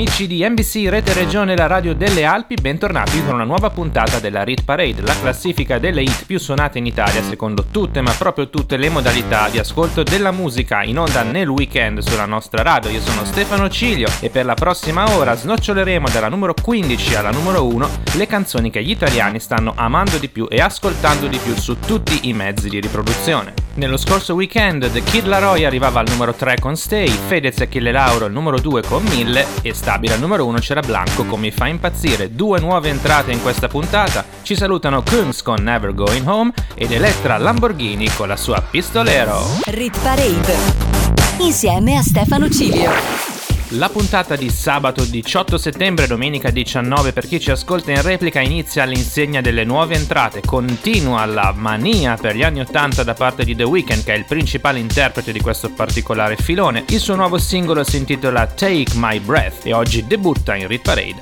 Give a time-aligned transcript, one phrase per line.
[0.00, 4.44] Amici di NBC Rete Regione la radio delle Alpi, bentornati con una nuova puntata della
[4.44, 8.78] Rit Parade, la classifica delle hit più suonate in Italia secondo tutte, ma proprio tutte
[8.78, 12.88] le modalità di ascolto della musica in onda nel weekend sulla nostra radio.
[12.88, 17.66] Io sono Stefano Cilio e per la prossima ora snoccioleremo dalla numero 15 alla numero
[17.66, 21.78] 1 le canzoni che gli italiani stanno amando di più e ascoltando di più su
[21.78, 23.52] tutti i mezzi di riproduzione.
[23.74, 27.92] Nello scorso weekend The Kid Laroi arrivava al numero 3 con Stay, Fedez e Achille
[27.92, 31.50] Lauro al numero 2 con 1000 e stabile al numero 1 c'era Blanco con Mi
[31.50, 32.32] fa impazzire.
[32.32, 34.24] Due nuove entrate in questa puntata.
[34.42, 39.40] Ci salutano Kunz con Never Going Home ed Elettra Lamborghini con la sua Pistolero.
[39.64, 40.54] Rit Parade.
[41.38, 43.39] Insieme a Stefano Cilio.
[43.74, 48.82] La puntata di sabato 18 settembre domenica 19 per chi ci ascolta in replica inizia
[48.82, 53.62] all'insegna delle nuove entrate, continua la mania per gli anni 80 da parte di The
[53.62, 56.84] Weeknd che è il principale interprete di questo particolare filone.
[56.88, 61.20] Il suo nuovo singolo si intitola Take My Breath e oggi debutta in Rit Parade.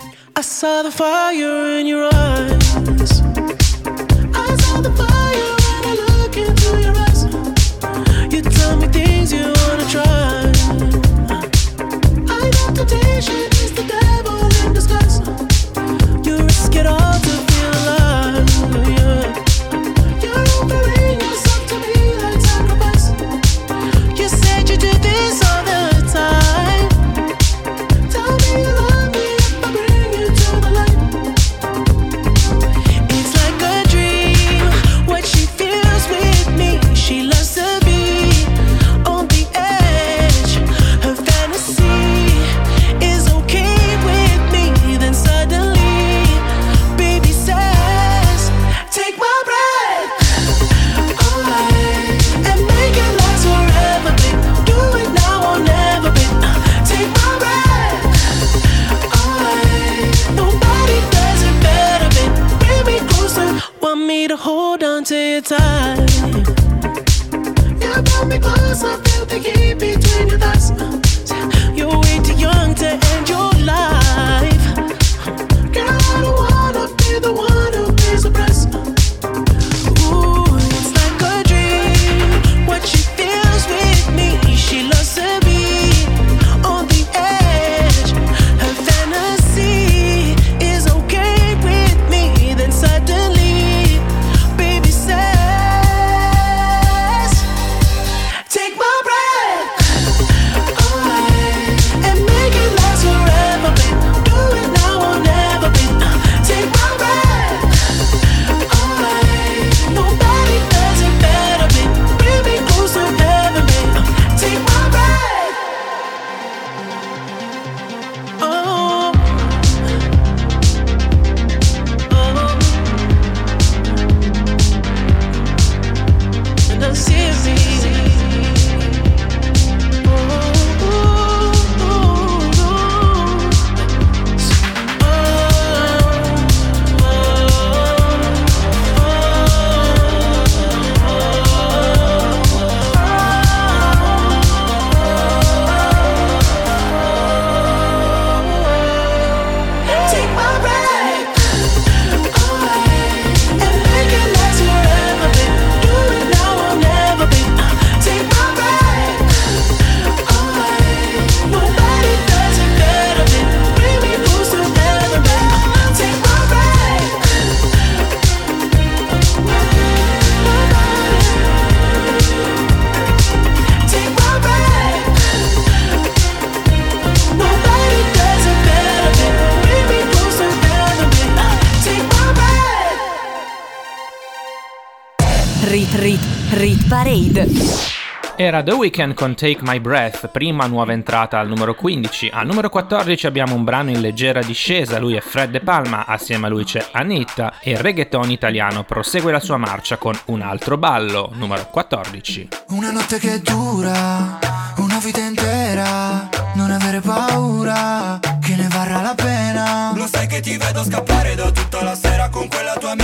[188.37, 192.31] Era The Weeknd con Take My Breath, prima nuova entrata al numero 15.
[192.33, 196.47] Al numero 14 abbiamo un brano in leggera discesa, lui è Fred De Palma, assieme
[196.47, 200.79] a lui c'è Anita e il reggaeton italiano prosegue la sua marcia con un altro
[200.79, 202.49] ballo, numero 14.
[202.69, 204.39] Una notte che dura,
[204.77, 209.93] una vita intera, non avere paura, che ne varrà la pena.
[209.95, 212.95] Lo sai che ti vedo scappare da tutta la sera con quella tua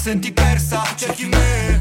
[0.00, 1.79] senti persa, cerchi me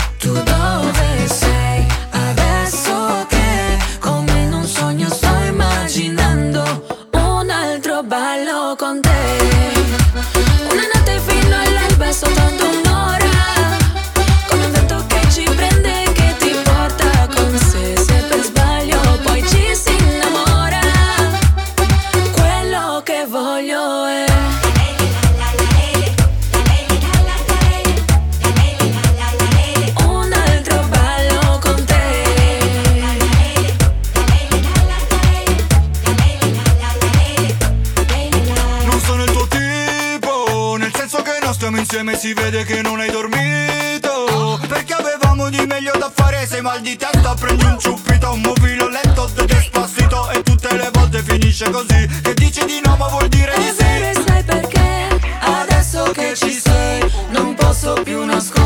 [41.90, 44.60] insieme si vede che non hai dormito.
[44.68, 48.88] Perché avevamo di meglio da fare Sei mal di testa prendi un ciuppito Un movilo
[48.90, 52.08] lento de despacito E tutte le volte finisce così.
[52.22, 54.24] Che dici di no ma vuol dire di vero e sì.
[54.28, 55.08] sai perché?
[55.40, 58.59] Adesso che ci sei Non posso più nasconderti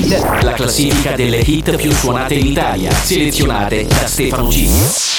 [0.00, 0.44] Parade.
[0.44, 5.10] La classifica delle hit più suonate in Italia, selezionate da Stefano G.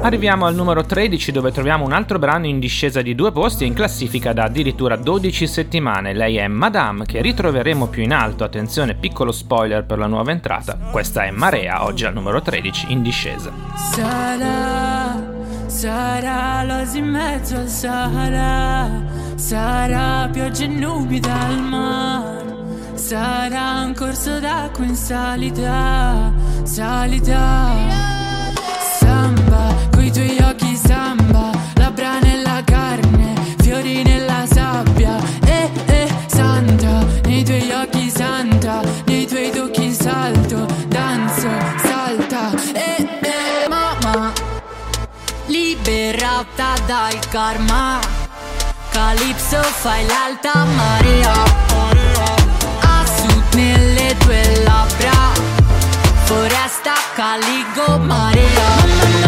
[0.00, 3.66] Arriviamo al numero 13 dove troviamo un altro brano in discesa di due posti e
[3.66, 6.14] in classifica da addirittura 12 settimane.
[6.14, 10.78] Lei è Madame che ritroveremo più in alto, attenzione piccolo spoiler per la nuova entrata.
[10.90, 13.52] Questa è Marea, oggi al numero 13 in discesa.
[13.92, 15.22] Sarà,
[15.66, 19.04] sarà l'oasi in mezzo al Sahara,
[19.34, 22.53] sarà pioggia e nubi dal mare,
[22.94, 26.32] sarà un corso d'acqua in salita,
[26.62, 27.72] salita.
[28.98, 37.44] Samba, coi tuoi occhi samba, labbra nella carne, fiori nella sabbia, eh eh santa, nei
[37.44, 44.32] tuoi occhi santa, nei tuoi tocchi salto, danzo, salta, eh eh mamma,
[45.46, 47.98] liberata dal karma,
[48.90, 51.32] Calypso fai l'alta marea,
[54.14, 55.32] nelle tue labbra.
[56.24, 59.23] Foresta Caligo marea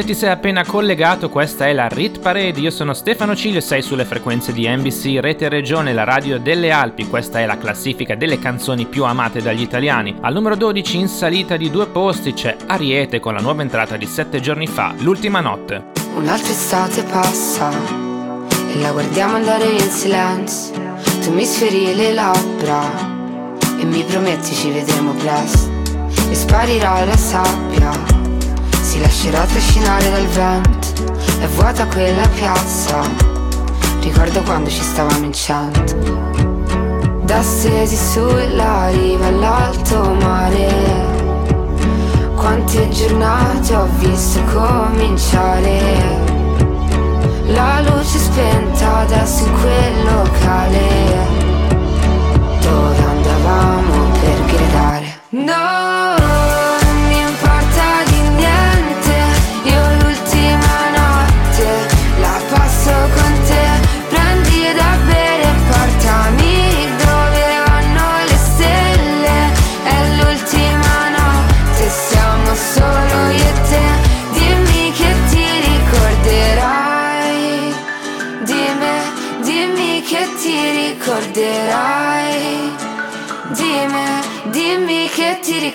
[0.00, 2.58] Se ti sei appena collegato, questa è la Rit Parade.
[2.58, 7.06] Io sono Stefano Ciglio sei sulle frequenze di NBC Rete Regione, la radio delle Alpi.
[7.06, 10.16] Questa è la classifica delle canzoni più amate dagli italiani.
[10.22, 14.06] Al numero 12 in salita di due posti c'è Ariete con la nuova entrata di
[14.06, 15.88] sette giorni fa, L'ultima notte.
[16.14, 17.70] Un'altra estate passa
[18.72, 20.80] e la guardiamo andare in silenzio.
[21.20, 22.80] Tu mi sferi le labbra
[23.78, 25.68] e mi prometti ci vedremo presto.
[26.30, 28.09] E sparirà la sabbia,
[29.08, 30.88] si lascerà trascinare dal vento.
[31.40, 33.00] È vuota quella piazza,
[34.00, 35.96] ricordo quando ci stavamo in cento.
[37.22, 41.18] Da stesi sulla riva all'alto mare.
[42.34, 45.78] Quante giornate ho visto cominciare
[47.48, 50.78] La luce spenta adesso in quel locale
[52.62, 55.89] Dove andavamo per gridare No,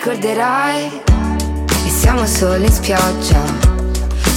[0.06, 1.02] ricorderai?
[1.84, 3.42] E siamo solo in spiaggia.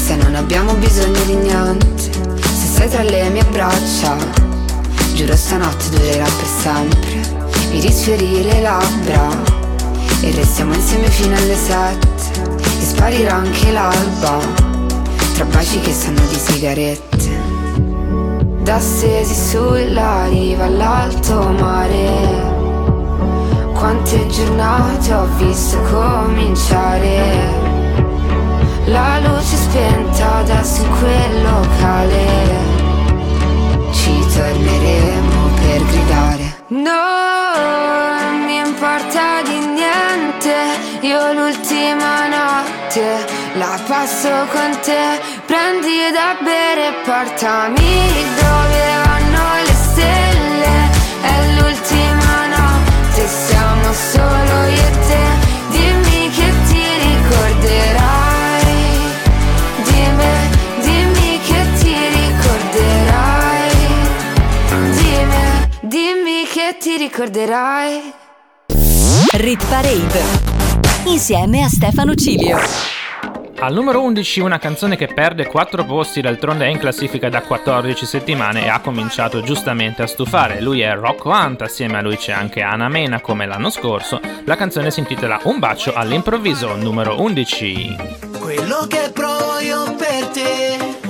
[0.03, 2.09] Se non abbiamo bisogno di niente
[2.41, 4.15] Se sei tra le mie braccia
[5.13, 7.37] Giuro stanotte durerà per sempre.
[7.69, 9.29] Mi risfiori le labbra
[10.21, 12.57] E restiamo insieme fino alle sette.
[12.63, 14.39] E sparirà anche l'alba
[15.35, 17.27] Tra baci che sanno di sigarette.
[18.63, 22.58] Da stesi sulla riva all'alto mare
[23.79, 27.67] quante giornate ho visto cominciare.
[28.85, 32.27] La luce spenta adesso in quel locale.
[33.91, 36.57] Ci torneremo per gridare.
[36.67, 40.53] Non mi importa di niente
[41.01, 45.21] Io l'ultima notte la passo con te.
[45.45, 49.08] Prendi da bere e portami dove
[66.79, 68.13] ti ricorderai
[69.33, 70.21] Rit Parade
[71.07, 72.57] insieme a Stefano Cilio.
[73.59, 78.05] Al numero 11 una canzone che perde 4 posti, d'altronde è in classifica da 14
[78.05, 80.61] settimane e ha cominciato giustamente a stufare.
[80.61, 84.21] Lui è Rocco Hunt, assieme a lui c'è anche Anna Mena come l'anno scorso.
[84.45, 87.95] La canzone si intitola Un bacio all'improvviso, numero 11.
[88.39, 91.08] Quello che provo io per te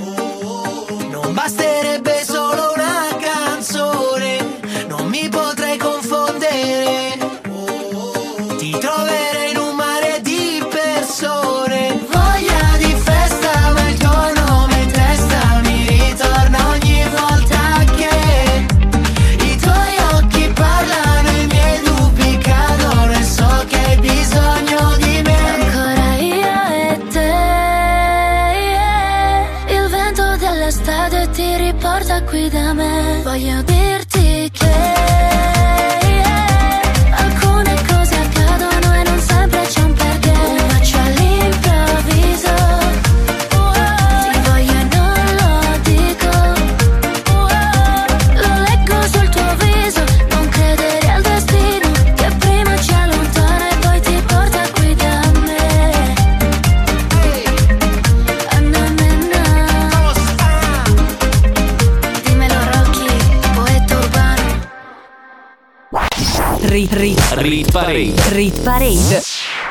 [67.80, 68.14] Parade.
[68.34, 69.22] rit Parade.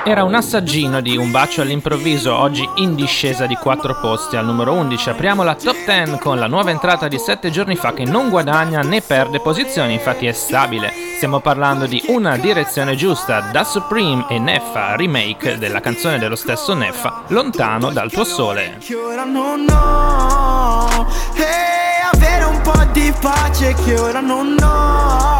[0.03, 4.73] Era un assaggino di Un bacio all'improvviso, oggi in discesa di 4 posti al numero
[4.73, 5.09] 11.
[5.11, 8.81] Apriamo la top 10 con la nuova entrata di 7 giorni fa che non guadagna
[8.81, 10.91] né perde posizioni, infatti è stabile.
[11.17, 16.73] Stiamo parlando di Una direzione giusta da Supreme e Neffa, remake della canzone dello stesso
[16.73, 18.77] Neffa, Lontano dal tuo sole.
[18.79, 25.38] che ora non ho E avere un po' di pace che ora non ho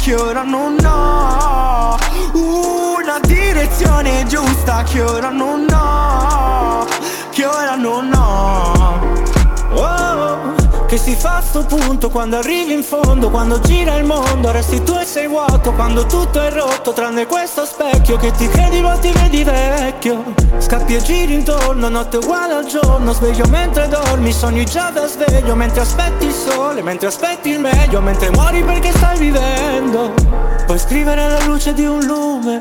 [0.00, 1.98] che ora non ho
[2.32, 6.86] Una direzione giusta che ora non ho
[7.30, 8.98] Che ora non ho.
[9.72, 10.54] Oh,
[10.86, 14.94] che si fa sto punto quando arrivi in fondo Quando gira il mondo resti tu
[14.94, 19.10] e sei vuoto Quando tutto è rotto tranne questo specchio Che ti credi ma ti
[19.10, 20.32] vedi vecchio.
[20.58, 25.56] Scappi e giri intorno, notte uguale al giorno Sveglio mentre dormi, sogni già da sveglio
[25.56, 30.14] Mentre aspetti il sole, mentre aspetti il meglio Mentre muori perché stai vivendo.
[30.66, 32.60] Puoi scrivere alla luce di un lume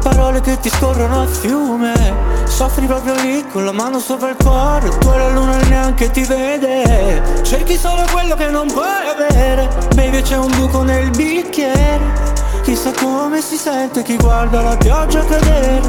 [0.00, 4.88] Parole che ti scorrono a fiume Soffri proprio lì con la mano sopra il cuore
[4.98, 7.42] Tu la luna neanche ti vede.
[7.42, 12.00] Cerchi solo quello che non puoi avere Baby c'è un buco nel bicchiere.
[12.62, 15.80] Chissà come si sente chi guarda la pioggia cadere.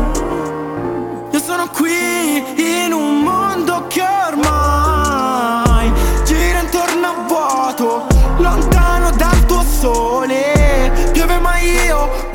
[1.31, 5.91] Io sono qui in un mondo che ormai
[6.23, 10.91] Gira intorno a vuoto Lontano dal tuo sole.
[11.13, 12.28] Piove ma io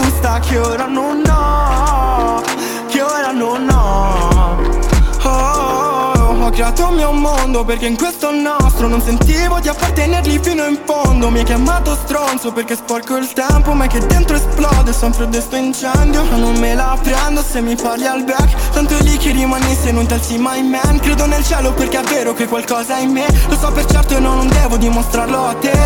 [0.00, 2.40] giusta che ora non ho
[2.88, 4.78] Che ora non ho.
[5.22, 10.64] Oh, ho creato un mio mondo perché in questo nostro non sentivo di appartenergli fino
[10.64, 11.30] in fondo.
[11.30, 15.56] Mi hai chiamato stronzo perché sporco il tempo ma è che dentro esplode sempre questo
[15.56, 16.24] incendio.
[16.24, 18.70] Ma non me la prendo se mi parli al back.
[18.72, 20.98] Tanto è lì che rimani se non telsi mai man.
[20.98, 23.26] Credo nel cielo perché è vero che qualcosa è in me.
[23.48, 25.78] Lo so per certo e no, non devo dimostrarlo a te.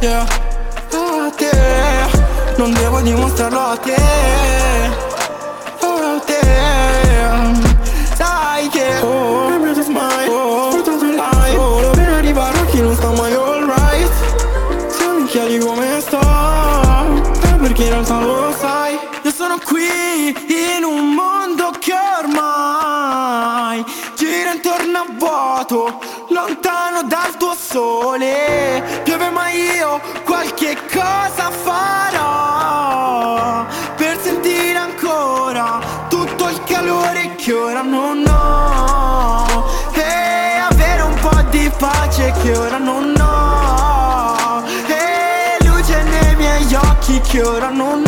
[0.00, 2.03] Yeah, a te
[2.64, 3.94] non devo dimostrarlo a te.
[5.80, 6.40] Oh, a te.
[8.14, 10.28] Sai che Oh, I'm just mine.
[10.30, 12.40] Oh, portato in live Oh, oh, oh.
[12.40, 14.10] a chi non sta mai alright.
[14.86, 16.18] Se mi chiedi come sto.
[17.60, 18.98] Perché in sai.
[19.24, 23.84] Io sono qui in un mondo che ormai
[24.16, 29.02] Gira intorno a vuoto Lontano dal tuo sole.
[29.04, 32.53] Piove ma io qualche cosa farò.
[33.96, 39.64] Per sentire ancora Tutto il calore che ora non ho.
[39.92, 44.62] E avere un po' di pace che ora non ho.
[44.86, 48.03] E luce nei miei occhi che ora non ho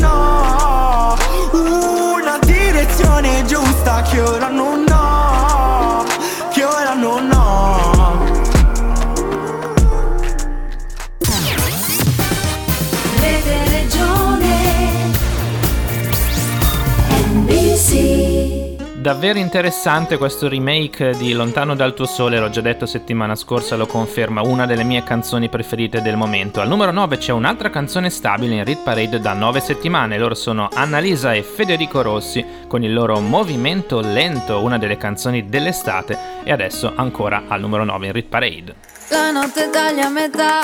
[19.06, 23.86] Davvero interessante questo remake di Lontano dal tuo sole, l'ho già detto settimana scorsa, lo
[23.86, 26.60] conferma, una delle mie canzoni preferite del momento.
[26.60, 30.68] Al numero 9 c'è un'altra canzone stabile in Rit Parade da 9 settimane, loro sono
[30.72, 36.92] Annalisa e Federico Rossi con il loro Movimento Lento, una delle canzoni dell'estate e adesso
[36.96, 38.74] ancora al numero 9 in Rit Parade.
[39.10, 40.62] La notte taglia a metà,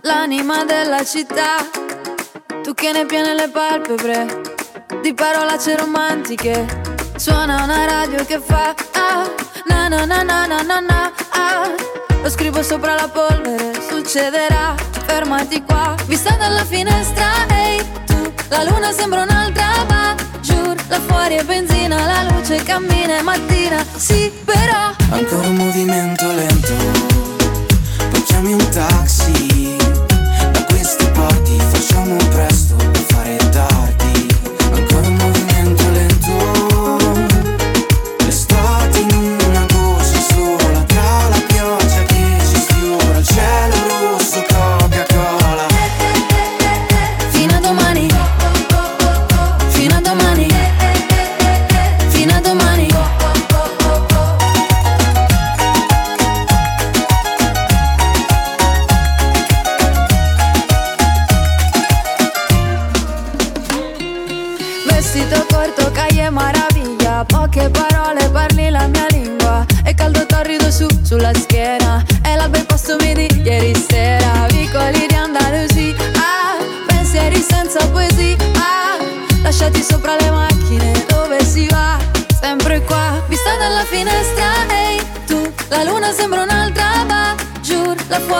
[0.00, 1.58] l'anima della città.
[2.60, 4.26] Tu che ne piene le palpebre,
[5.00, 6.81] di parolacce romantiche.
[7.22, 9.30] Suona una radio che fa ah,
[9.68, 11.70] na na na na na na na ah.
[12.20, 14.74] Lo scrivo sopra la polvere, succederà,
[15.06, 15.94] fermati qua.
[16.06, 22.04] Vista dalla finestra, ehi tu, la luna sembra un'altra, ma giù, là fuori è benzina,
[22.04, 24.90] la luce cammina, è mattina, sì, però.
[25.10, 26.74] Ancora un movimento lento
[28.10, 29.51] Poi chiami un taxi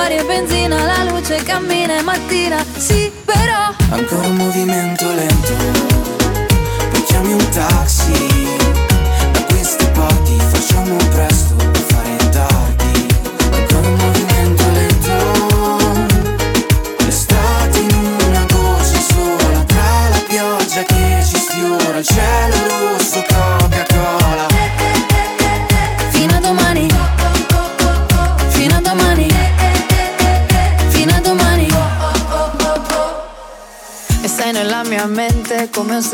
[0.03, 4.32] fuori benzina, la luce cammina È mattina, sì però Ancora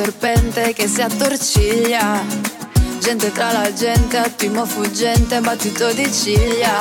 [0.00, 2.22] serpente che si attorciglia.
[3.00, 6.78] Gente tra la gente, attimo fuggente, battito di ciglia.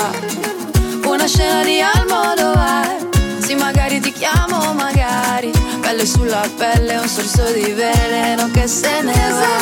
[1.03, 3.07] Una scena di Almodovar
[3.39, 5.51] Sì, magari ti chiamo, magari.
[5.81, 9.55] Pelle sulla pelle, un sorso di veleno che se ne va.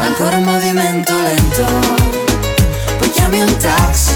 [0.00, 1.64] Ancora un movimento lento.
[2.98, 4.09] Poi chiami un taxi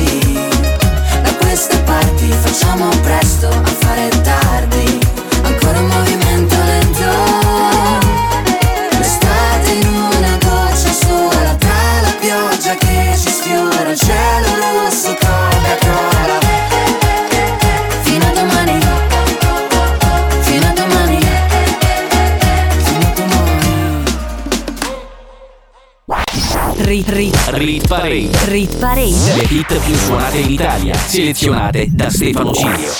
[28.54, 29.34] rit parade.
[29.34, 32.92] Le hit più suonate in Italia, selezionate da Stefano Cilio.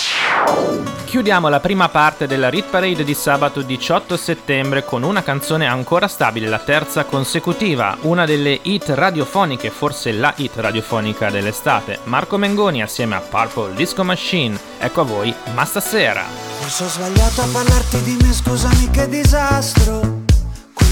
[1.05, 6.09] Chiudiamo la prima parte della Rit Parade di sabato 18 settembre con una canzone ancora
[6.09, 12.01] stabile, la terza consecutiva, una delle hit radiofoniche, forse la hit radiofonica dell'estate.
[12.05, 14.59] Marco Mengoni assieme a Purple Disco Machine.
[14.81, 16.25] Ecco a voi, ma stasera.
[16.59, 20.14] Forse ho sbagliato a parlarti di me, scusami che disastro.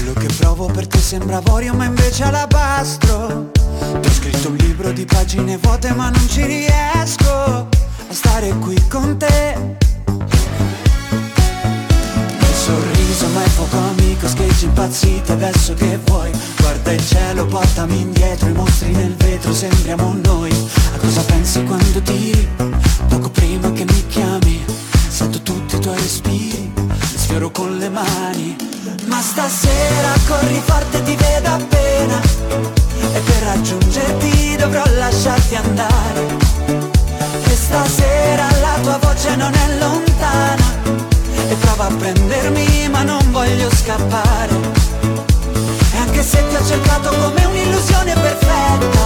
[0.03, 3.51] Quello che provo per te sembra avorio ma invece alabastro.
[3.53, 7.69] Ti ho scritto un libro di pagine vuote ma non ci riesco a
[8.09, 9.55] stare qui con te.
[12.37, 18.01] Il sorriso ma è poco amico, scheggi impazziti adesso che vuoi Guarda il cielo, portami
[18.01, 20.51] indietro, i mostri nel vetro, sembriamo noi
[20.95, 22.45] A Cosa pensi quando tiri?
[23.07, 24.65] Poco prima che mi chiami
[25.07, 26.73] Sento tutti i tuoi respiri
[27.33, 28.55] sfioro con le mani
[29.05, 32.19] Ma stasera corri forte ti vedo appena.
[33.13, 36.37] E per raggiungerti dovrò lasciarti andare.
[37.45, 40.65] E stasera la tua voce non è lontana.
[41.49, 44.55] E prova a prendermi ma non voglio scappare.
[45.93, 49.03] E anche se ti ho cercato come un'illusione perfetta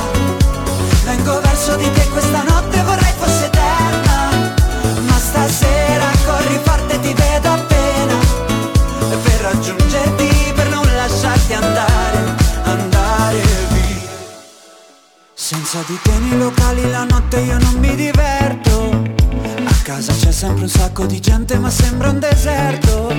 [1.08, 3.57] Vengo verso di te questa notte vorrei fosse eterna
[15.70, 19.04] Senza di te nei locali la notte io non mi diverto.
[19.66, 23.14] A casa c'è sempre un sacco di gente ma sembra un deserto.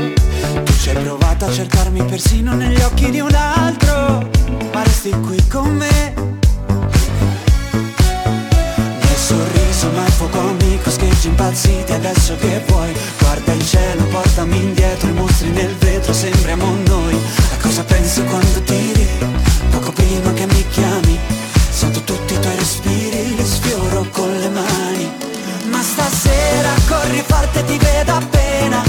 [0.65, 4.31] Tu ci hai provato a cercarmi persino negli occhi di un altro
[4.73, 6.15] Ma resti qui con me.
[8.97, 12.97] Nel sorriso ma il fuoco amico scheggi impazziti adesso che vuoi?
[13.19, 17.15] Guarda il cielo, portami indietro, i mostri nel vetro, sembriamo noi.
[17.53, 19.07] A cosa pensi quando tiri?
[19.69, 21.38] Poco prima che mi chiami
[21.79, 25.13] Sento tutti i tuoi respiri, li sfioro con le mani.
[25.71, 28.83] Ma stasera corri forte ti vedo appena.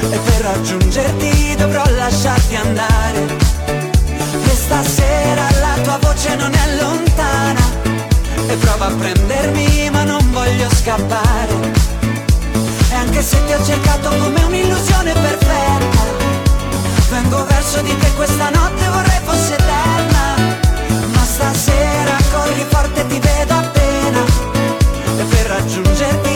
[0.00, 3.20] E per raggiungerti dovrò lasciarti andare.
[3.66, 7.60] E stasera la tua voce non è lontana.
[8.48, 11.52] E prova a prendermi ma non voglio scappare.
[12.92, 16.04] E anche se ti ho cercato come un'illusione perfetta
[17.10, 20.65] Vengo verso di te questa notte vorrei fosse eterna
[21.36, 24.24] stasera corri forte ti vedo appena.
[25.18, 26.35] E per raggiungerti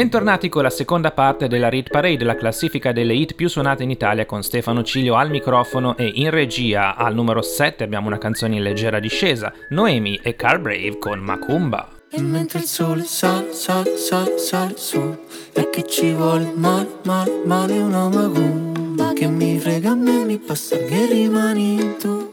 [0.00, 3.90] Bentornati con la seconda parte della Read Parade, la classifica delle hit più suonate in
[3.90, 8.56] Italia con Stefano Cilio al microfono e in regia al numero 7 abbiamo una canzone
[8.56, 11.86] in leggera discesa, Noemi e Car Brave con Macumba.
[12.10, 15.18] E mentre il sole sale, sale, sale, sale su
[15.52, 20.38] E che ci vuole male, male, male una macumba Che mi frega a me, mi
[20.38, 22.32] basta che rimani tu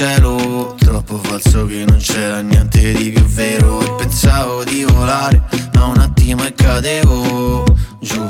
[0.00, 0.76] cielo.
[0.78, 3.82] Troppo falso che non c'era niente di più vero.
[3.82, 5.42] E pensavo di volare
[5.74, 7.64] ma un attimo e cadevo
[7.98, 8.26] giù.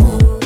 [0.00, 0.38] Oh.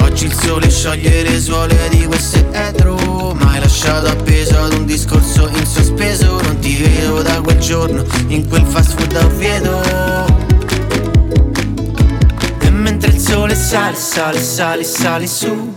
[0.00, 3.32] Oggi il sole scioglie le suole di questo etro.
[3.34, 6.40] Ma hai lasciato appeso ad un discorso in sospeso.
[6.40, 9.82] Non ti vedo da quel giorno in quel fast food a Oviedo
[12.58, 15.76] E mentre il sole sale, sale, sale, sale su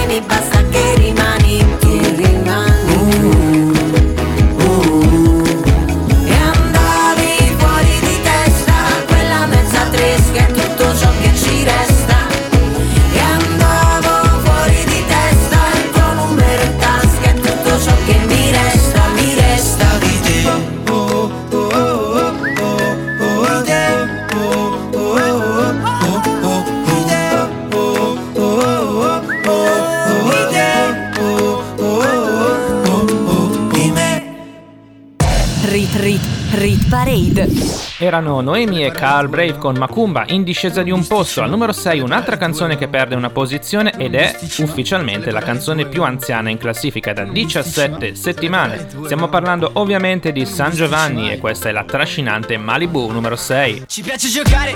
[38.11, 41.43] Erano Noemi e Carl Brave con Macumba in discesa di un posto.
[41.43, 46.03] Al numero 6 un'altra canzone che perde una posizione ed è ufficialmente la canzone più
[46.03, 48.85] anziana in classifica da 17 settimane.
[49.05, 53.83] Stiamo parlando ovviamente di San Giovanni e questa è la trascinante Malibu numero 6.
[53.87, 54.75] Ci piace giocare,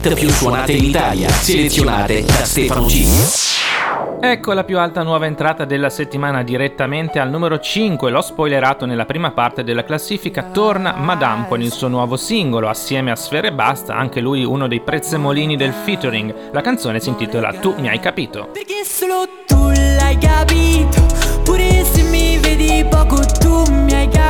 [0.00, 4.18] hit più suonate in Italia, selezionate da Stefano G.
[4.22, 9.04] Ecco la più alta nuova entrata della settimana direttamente al numero 5, l'ho spoilerato nella
[9.04, 13.94] prima parte della classifica, torna Madame con il suo nuovo singolo, assieme a Sfere Basta,
[13.94, 16.34] anche lui uno dei prezzemolini del featuring.
[16.52, 18.48] La canzone si intitola Tu mi hai capito.
[18.52, 21.06] Perché solo tu l'hai capito
[21.44, 24.29] Pure se mi vedi poco tu mi hai capito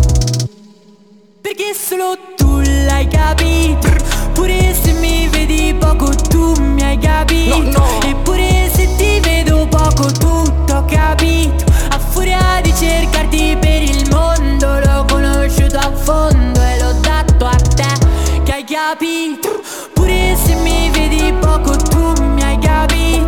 [1.61, 3.87] Perché solo tu l'hai capito.
[4.33, 7.83] Pure se mi vedi poco tu mi hai capito.
[8.03, 11.63] Eppure se ti vedo poco tutto ho capito.
[11.89, 17.55] A furia di cercarti per il mondo L'ho conosciuto a fondo e l'ho dato a
[17.55, 19.61] te Che hai capito.
[19.93, 23.20] Pure se mi vedi poco tu mi hai capito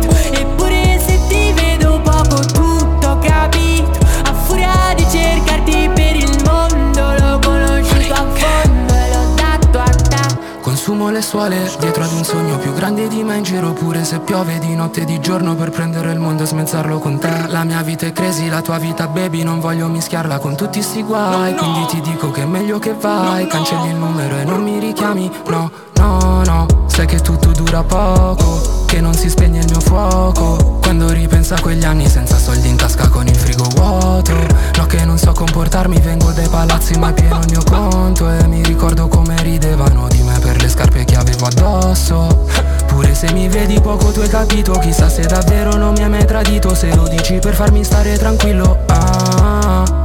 [11.32, 14.74] vuole Dietro ad un sogno più grande di me in giro Pure se piove di
[14.74, 17.46] notte e di giorno Per prendere il mondo e smezzarlo con te.
[17.48, 21.02] La mia vita è crazy, la tua vita baby Non voglio mischiarla con tutti sti
[21.02, 21.52] guai.
[21.52, 21.56] No, no.
[21.56, 24.78] Quindi ti dico che è meglio che vai no, Cancelli il numero e non mi
[24.78, 25.30] richiami.
[25.46, 30.78] No, no, no Sai che tutto dura poco Che non si spegne il mio fuoco.
[30.82, 34.32] Quando ripenso a quegli anni senza soldi in tasca con il frigo vuoto.
[34.76, 38.30] No che non so comportarmi Vengo dai palazzi ma pieno il mio conto.
[38.30, 42.46] E mi ricordo come ridevano di me Per le scarpe che avevo addosso.
[42.86, 46.24] Pure se mi vedi poco tu hai capito Chissà se davvero non mi hai mai
[46.26, 46.74] tradito.
[46.74, 50.03] Se lo dici per farmi stare tranquillo ah, no, no.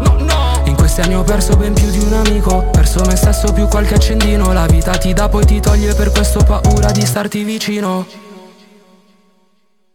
[1.00, 2.68] Questi anni ho perso ben più di un amico.
[2.72, 4.52] Perso me stesso più qualche accendino.
[4.52, 8.06] La vita ti dà poi ti toglie Per questo paura di starti vicino.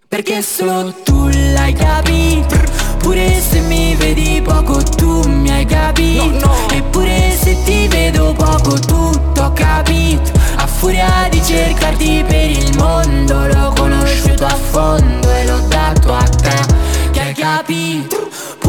[0.09, 2.57] Perché solo tu l'hai capito.
[3.01, 6.25] Pure se mi vedi poco tu mi hai capito.
[6.25, 6.69] No, no.
[6.71, 10.33] Eppure se ti vedo poco tutto ho capito.
[10.57, 16.23] A furia di cercarti per il mondo L'ho conosciuto a fondo e l'ho dato a
[16.23, 17.11] te.
[17.11, 18.25] Che hai capito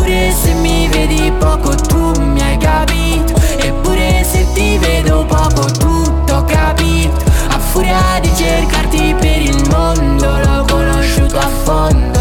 [0.05, 3.33] Pure se mi vedi poco tu mi hai capito.
[3.57, 7.23] Eppure se ti vedo poco tutto capito.
[7.47, 12.14] A furia di cercarti per il mondo L'ho conosciuto a fondo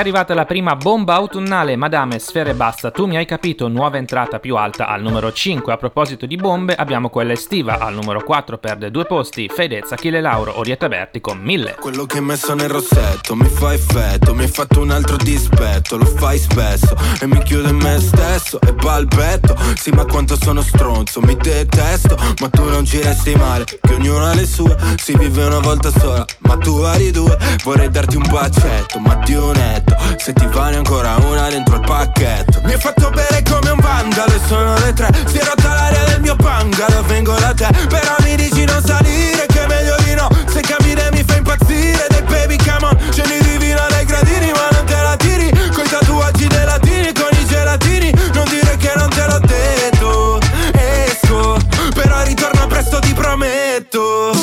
[0.00, 4.56] arrivata la prima bomba autunnale, Madame Sfere Basta, tu mi hai capito, nuova entrata più
[4.56, 5.72] alta al numero 5.
[5.72, 10.22] A proposito di bombe, abbiamo quella estiva, al numero 4 perde due posti, Fedez, Achille
[10.22, 11.76] Lauro, Orietta Berti con 1000.
[11.78, 15.98] Quello che hai messo nel rossetto mi fa effetto, mi hai fatto un altro dispetto,
[15.98, 19.54] lo fai spesso e mi chiude in me stesso e balbetto.
[19.74, 24.24] Sì, ma quanto sono stronzo, mi detesto, ma tu non ci resti male, che ognuno
[24.24, 28.24] ha le sue, si vive una volta sola, ma tu vari due, vorrei darti un
[28.30, 29.56] bacetto, ma di un
[29.90, 32.60] letto, se ti vale ancora una dentro il pacchetto.
[32.64, 36.04] Mi hai fatto bere come un vandalo e sono le tre, si è rotta l'aria
[36.04, 40.14] del mio bungalow, vengo da te, però mi dici non salire, che è meglio di
[40.14, 44.68] no, se cammini mi fa impazzire, dei baby come on, scendi divina dai gradini, ma
[44.72, 49.08] non te la tiri, coi tatuaggi dei latini, con i gelatini, non dire che non
[49.10, 50.38] te l'ho detto,
[50.72, 51.56] esco,
[51.94, 54.39] però ritorno presto ti prometto.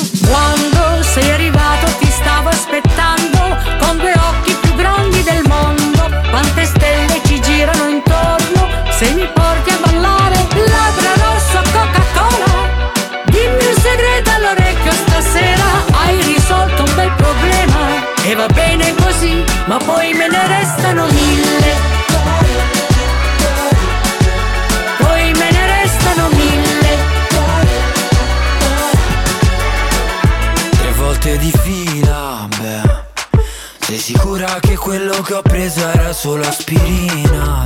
[36.18, 37.64] Solo aspirina?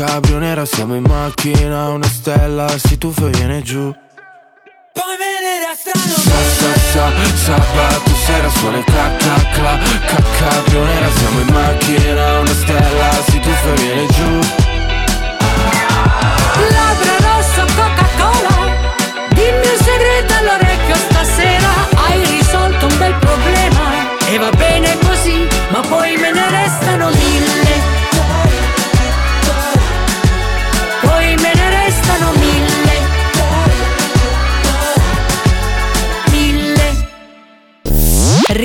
[0.00, 3.94] Cabrio nera Siamo in macchina, una stella si tuffa e viene giù.
[4.92, 10.22] Poi me ne restano Sa, sa, sa, sabato sera suona il cla, cla, cla, ca,
[10.38, 14.59] cabrio nera Siamo in macchina, una stella si tuffa e viene giù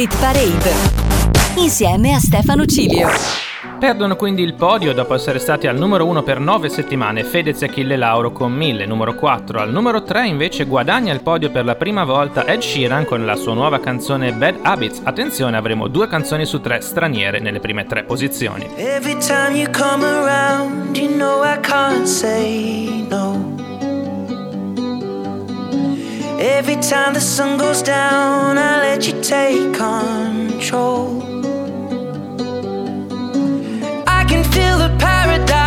[0.05, 0.71] Hit Parade
[1.55, 3.09] insieme a Stefano Cilio.
[3.79, 7.65] Perdono quindi il podio dopo essere stati al numero 1 per 9 settimane Fedez e
[7.65, 9.59] Achille Lauro con 1000, numero 4.
[9.59, 13.35] Al numero 3 invece guadagna il podio per la prima volta Ed Sheeran con la
[13.35, 15.01] sua nuova canzone Bad Habits.
[15.03, 18.69] Attenzione, avremo due canzoni su tre straniere nelle prime tre posizioni.
[18.75, 23.54] Every time you come around, you know I can't say no.
[26.39, 31.21] Every time the sun goes down, I let you take control.
[34.05, 35.64] I can feel the paradise.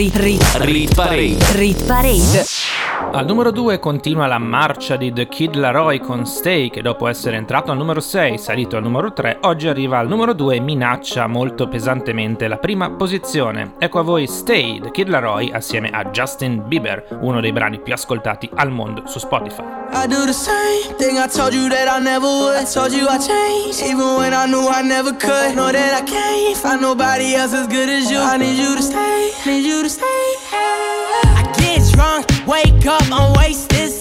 [0.00, 1.36] Rit, rit, rit parade.
[1.58, 2.59] Rit parade.
[3.12, 7.36] Al numero 2 continua la marcia di The Kid Laroi con Stay, che dopo essere
[7.36, 11.26] entrato al numero 6, salito al numero 3, oggi arriva al numero 2 e minaccia
[11.26, 13.74] molto pesantemente la prima posizione.
[13.78, 17.92] Ecco a voi Stay, The Kid Laroi, assieme a Justin Bieber, uno dei brani più
[17.92, 19.64] ascoltati al mondo su Spotify.
[19.92, 22.56] I do the same thing I told you that I never would.
[22.56, 25.54] I told you I changed, even when I knew I never could.
[25.54, 28.20] Know that I can't find nobody else as good as you.
[28.20, 30.06] I need you to stay, need you to stay.
[30.54, 32.29] I get drunk.
[32.50, 33.99] Wake up, I'm wasted.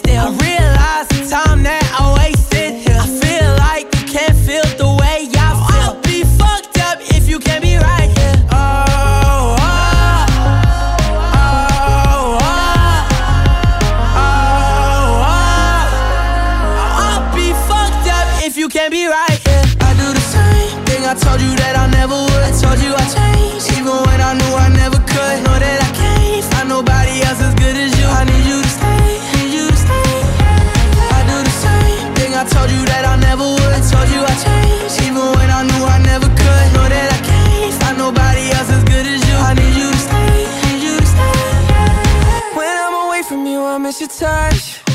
[44.00, 44.89] your touch.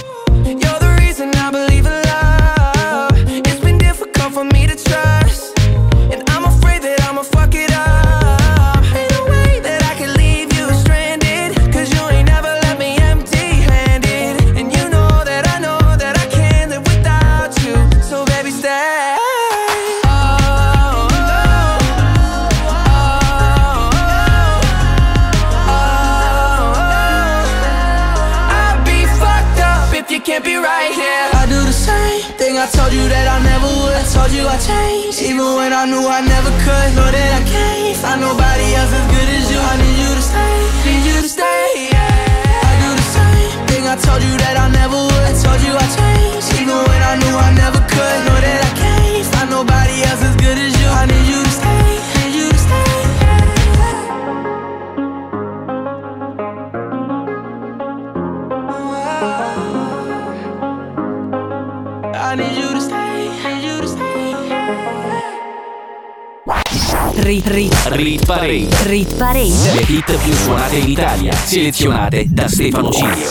[69.17, 69.73] Parade.
[69.75, 73.31] Le hit più suonate in Italia, selezionate da Stefano Cilio.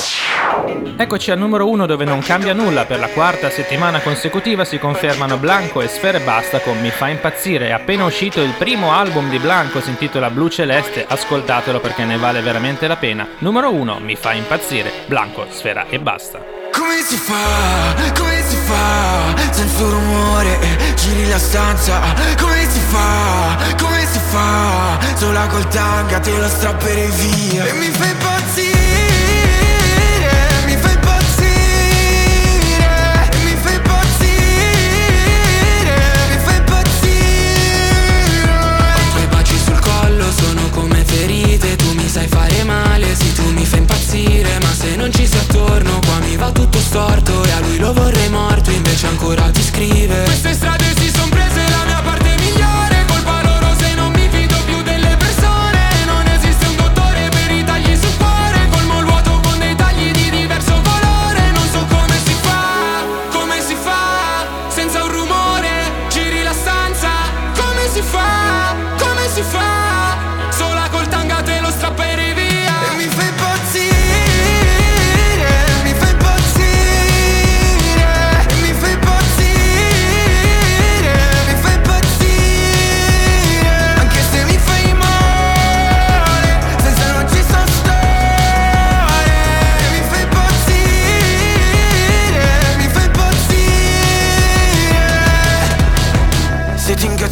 [0.96, 5.38] Eccoci al numero 1 dove non cambia nulla, per la quarta settimana consecutiva si confermano
[5.38, 7.68] Blanco e Sfere Basta con Mi fa impazzire.
[7.68, 12.18] È appena uscito il primo album di Blanco, si intitola Blu Celeste, ascoltatelo perché ne
[12.18, 13.28] vale veramente la pena.
[13.40, 16.53] Numero 1, Mi fa impazzire, Blanco, Sfera e Basta.
[16.76, 20.58] Come si fa, come si fa, senza rumore,
[20.96, 22.00] giri la stanza.
[22.40, 27.66] Come si fa, come si fa, sola col tanga te lo strapperei via.
[27.66, 28.72] E mi fai impazzire,
[30.66, 31.52] mi fai impazzire.
[33.44, 34.36] Mi fai impazzire,
[36.30, 37.74] mi fai impazzire.
[38.98, 41.76] I tuoi baci sul collo sono come ferite.
[41.76, 44.58] Tu mi sai fare male, sì tu mi fai impazzire.
[44.62, 46.00] Ma se non ci sei attorno
[46.36, 50.24] qua mi va tutto storto E a lui lo vorrei morto invece ancora ti scrive.
[50.24, 51.03] Queste strade si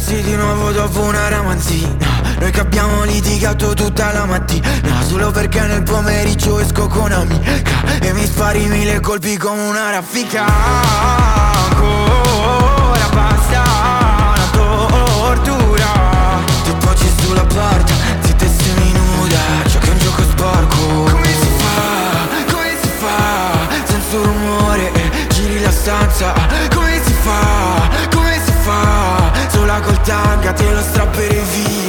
[0.04, 1.96] Ti incazzi di nuovo dopo una ramanzina
[2.40, 4.68] Noi che abbiamo litigato tutta la mattina.
[5.06, 7.62] Solo perché nel pomeriggio esco con amica
[8.00, 10.44] E mi spari mille colpi come una raffica.
[11.68, 13.62] Ancora basta
[14.34, 15.86] una tortura.
[16.64, 17.92] Ti poggi sulla porta,
[18.22, 19.38] zitta e seminuda.
[19.66, 21.10] Giochi un gioco sporco.
[21.10, 23.68] Come si fa, come si fa?
[23.84, 24.90] Senza rumore,
[25.28, 26.41] giri la stanza
[30.12, 31.81] Tanga te lo strapperei via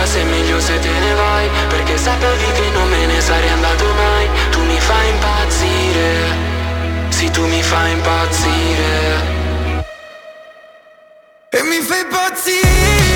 [0.00, 3.48] sta se è meglio se te ne vai Perché sapevi che non me ne sarei
[3.50, 4.28] andato mai.
[4.50, 6.08] Tu mi fai impazzire
[7.08, 9.38] Sì tu mi fai impazzire.
[11.50, 13.09] E mi fai impazzire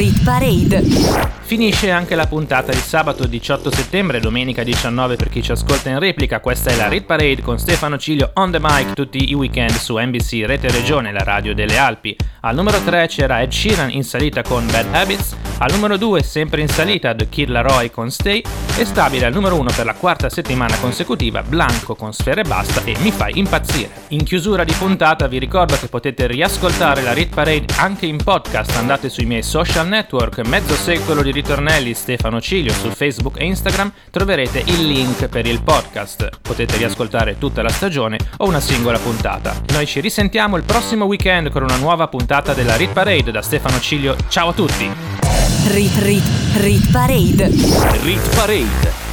[0.00, 1.29] rit, parade.
[1.50, 5.98] Finisce anche la puntata di sabato 18 settembre domenica 19 per chi ci ascolta in
[5.98, 6.38] replica.
[6.38, 9.98] Questa è la Rit Parade con Stefano Cilio on the mic tutti i weekend su
[9.98, 12.16] NBC Rete Regione, la radio delle Alpi.
[12.42, 15.34] Al numero 3 c'era Ed Sheeran in salita con Bad Habits.
[15.58, 18.42] Al numero 2, sempre in salita, The Kid Laroi con Stay
[18.78, 22.96] e stabile al numero 1 per la quarta settimana consecutiva Blanco con Sfere Basta e
[23.00, 23.90] Mi Fai Impazzire.
[24.08, 28.74] In chiusura di puntata vi ricordo che potete riascoltare la Rit Parade anche in podcast,
[28.76, 33.92] andate sui miei social network, mezzo secolo di ritornelli Stefano Cilio su Facebook e Instagram,
[34.10, 36.28] troverete il link per il podcast.
[36.40, 39.60] Potete riascoltare tutta la stagione o una singola puntata.
[39.72, 43.80] Noi ci risentiamo il prossimo weekend con una nuova puntata della Rit Parade da Stefano
[43.80, 44.16] Cilio.
[44.28, 44.90] Ciao a tutti!
[45.68, 46.24] Rit Rit
[46.56, 47.48] Rit Parade.
[48.02, 49.09] Rit Parade.